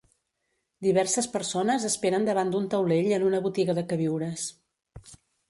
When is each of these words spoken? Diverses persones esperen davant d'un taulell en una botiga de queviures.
Diverses 0.85 1.27
persones 1.33 1.85
esperen 1.89 2.25
davant 2.31 2.55
d'un 2.55 2.65
taulell 2.73 3.11
en 3.19 3.27
una 3.29 3.43
botiga 3.45 3.77
de 3.81 3.85
queviures. 3.93 4.49